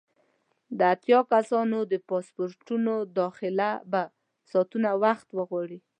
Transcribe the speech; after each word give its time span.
د 0.77 0.79
اتیا 0.93 1.19
کسانو 1.33 1.79
د 1.91 1.93
پاسپورټونو 2.09 2.93
داخله 3.19 3.69
به 3.91 4.01
ساعتونه 4.51 4.89
وخت 5.03 5.27
وغواړي. 5.37 5.79